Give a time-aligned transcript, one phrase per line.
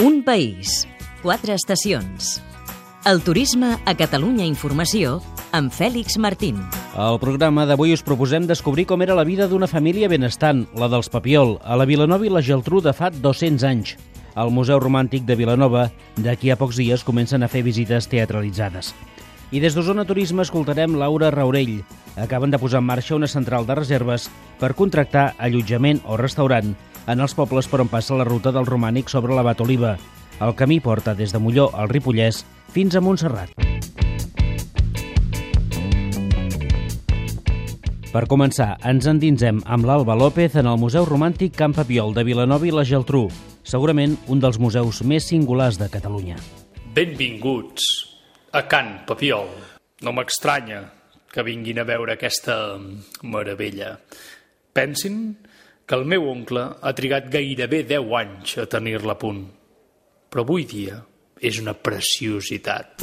[0.00, 0.88] Un país,
[1.20, 2.40] quatre estacions.
[3.04, 5.18] El turisme a Catalunya Informació
[5.52, 6.56] amb Fèlix Martín.
[6.96, 11.12] Al programa d'avui us proposem descobrir com era la vida d'una família benestant, la dels
[11.12, 13.98] Papiol, a la Vilanova i la Geltrú de fa 200 anys.
[14.40, 18.94] Al Museu Romàntic de Vilanova, d'aquí a pocs dies comencen a fer visites teatralitzades.
[19.52, 21.82] I des d'Osona Turisme escoltarem Laura Raurell.
[22.16, 24.30] Acaben de posar en marxa una central de reserves
[24.62, 26.72] per contractar allotjament o restaurant
[27.06, 29.96] en els pobles per on passa la ruta del romànic sobre la Bat Oliva.
[30.40, 33.52] El camí porta des de Molló al Ripollès fins a Montserrat.
[38.10, 42.66] Per començar, ens endinsem amb l'Alba López en el Museu Romàntic Camp Papiol de Vilanova
[42.66, 43.28] i la Geltrú,
[43.62, 46.40] segurament un dels museus més singulars de Catalunya.
[46.96, 47.86] Benvinguts
[48.50, 49.46] a Can Papiol.
[50.02, 50.88] No m'estranya
[51.30, 52.56] que vinguin a veure aquesta
[53.22, 53.92] meravella.
[54.74, 55.36] Pensin
[55.90, 59.40] que el meu oncle ha trigat gairebé 10 anys a tenir-la a punt.
[60.30, 61.00] Però avui dia
[61.42, 63.02] és una preciositat.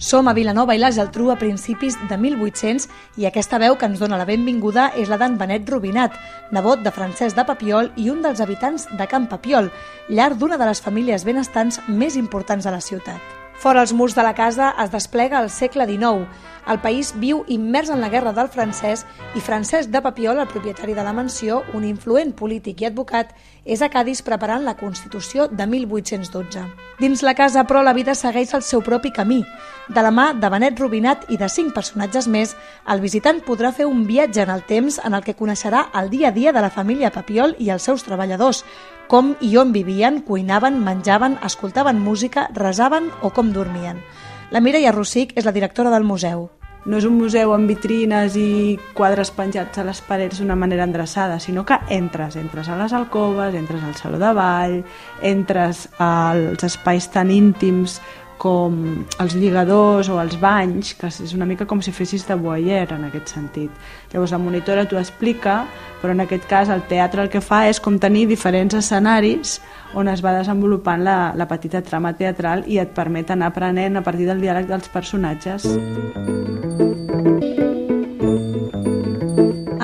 [0.00, 2.88] Som a Vilanova i la Geltrú a principis de 1800
[3.20, 6.16] i aquesta veu que ens dona la benvinguda és la d'en Benet Rubinat,
[6.48, 9.68] nebot de Francesc de Papiol i un dels habitants de Camp Papiol,
[10.08, 13.33] llar d'una de les famílies benestants més importants de la ciutat.
[13.60, 16.26] Fora els murs de la casa es desplega el segle XIX.
[16.66, 19.02] El país viu immers en la guerra del francès
[19.36, 23.82] i Francesc de Papiol, el propietari de la mansió, un influent polític i advocat, és
[23.82, 26.64] a Cádiz preparant la Constitució de 1812.
[27.00, 29.42] Dins la casa, però, la vida segueix el seu propi camí.
[29.88, 32.54] De la mà de Benet Rubinat i de cinc personatges més,
[32.88, 36.28] el visitant podrà fer un viatge en el temps en el que coneixerà el dia
[36.28, 38.64] a dia de la família Papiol i els seus treballadors,
[39.08, 44.02] com i on vivien, cuinaven, menjaven, escoltaven música, resaven o com dormien.
[44.50, 46.48] La Mireia Rossic és la directora del museu.
[46.84, 51.38] No és un museu amb vitrines i quadres penjats a les parets d'una manera endreçada,
[51.40, 54.82] sinó que entres, entres a les alcoves, entres al saló de ball,
[55.22, 58.02] entres als espais tan íntims
[58.38, 62.92] com els lligadors o els banys, que és una mica com si fessis de voyeur
[62.96, 63.70] en aquest sentit.
[64.12, 65.62] Llavors la monitora t'ho explica,
[66.02, 69.58] però en aquest cas el teatre el que fa és com tenir diferents escenaris
[69.94, 74.04] on es va desenvolupant la, la petita trama teatral i et permet anar aprenent a
[74.06, 75.68] partir del diàleg dels personatges.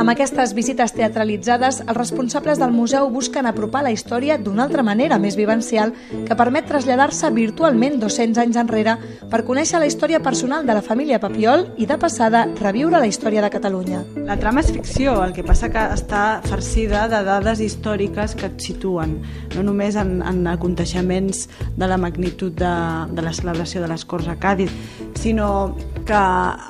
[0.00, 5.19] Amb aquestes visites teatralitzades, els responsables del museu busquen apropar la història d'una altra manera
[5.21, 8.94] més vivencial que permet traslladar-se virtualment 200 anys enrere
[9.28, 13.44] per conèixer la història personal de la família Papiol i, de passada, reviure la història
[13.44, 14.00] de Catalunya.
[14.25, 18.56] La trama és ficció, el que passa que està farcida de dades històriques que et
[18.71, 19.19] situen,
[19.53, 21.44] no només en, en aconteixements
[21.77, 22.72] de la magnitud de,
[23.12, 24.72] de la celebració de les Corts a Càdiz,
[25.21, 25.77] sinó
[26.10, 26.21] que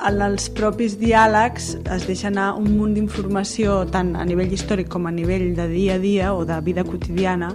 [0.05, 5.07] en els propis diàlegs es deixa anar un munt d'informació tant a nivell històric com
[5.09, 7.49] a nivell de dia a dia o de vida quotidiana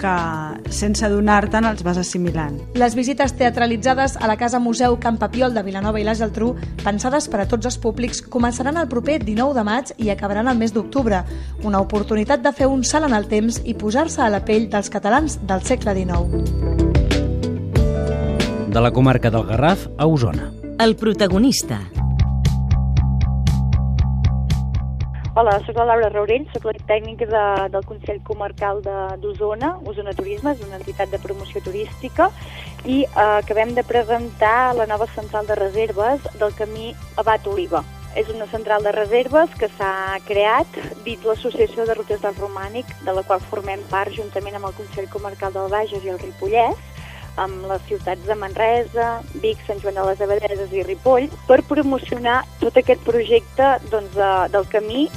[0.00, 0.12] que
[0.72, 2.56] sense adonar-te'n els vas assimilant.
[2.80, 7.28] Les visites teatralitzades a la Casa Museu Camp Papiol de Vilanova i la Geltrú, pensades
[7.28, 10.72] per a tots els públics, començaran el proper 19 de maig i acabaran el mes
[10.72, 11.24] d'octubre.
[11.60, 14.88] Una oportunitat de fer un salt en el temps i posar-se a la pell dels
[14.88, 16.40] catalans del segle XIX.
[18.72, 20.57] De la comarca del Garraf a Osona.
[20.78, 21.80] El protagonista.
[25.34, 27.40] Hola, sóc la Laura Raurell, sóc la tècnica de,
[27.72, 28.78] del Consell Comarcal
[29.18, 29.72] d'Osona.
[29.90, 32.28] Osona Turisme és una entitat de promoció turística
[32.86, 37.82] i eh, acabem de presentar la nova central de reserves del camí Abat Oliva.
[38.14, 43.18] És una central de reserves que s'ha creat dins l'Associació de Rutes del Romànic, de
[43.18, 46.78] la qual formem part juntament amb el Consell Comarcal del Bages i el Ripollès,
[47.38, 49.08] amb les ciutats de Manresa,
[49.42, 54.30] Vic, Sant Joan de les Abadeses i Ripoll, per promocionar tot aquest projecte doncs, de,
[54.54, 55.08] del camí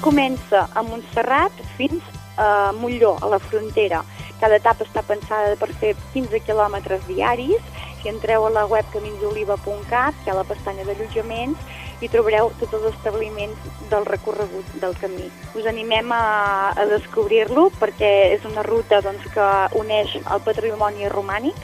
[0.00, 2.02] comença a Montserrat fins
[2.40, 4.00] a Molló, a la frontera.
[4.40, 7.60] Cada etapa està pensada per fer 15 quilòmetres diaris.
[8.00, 11.60] Si entreu a la web caminsoliva.cat, hi ha la pestanya d'allotjaments,
[12.00, 13.58] i trobareu tots els establiments
[13.90, 15.28] del recorregut del camí.
[15.58, 19.50] Us animem a, a descobrir-lo perquè és una ruta doncs, que
[19.80, 21.56] uneix el patrimoni romànic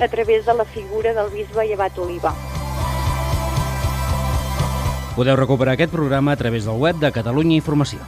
[0.00, 2.34] a través de la figura del bisbe Llevat Oliva.
[5.12, 8.00] Podeu recuperar aquest programa a través del web de Catalunya Informació.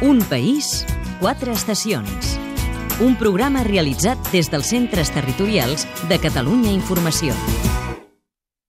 [0.00, 0.86] Un país,
[1.20, 2.36] quatre estacions.
[3.02, 7.34] Un programa realitzat des dels centres territorials de Catalunya Informació.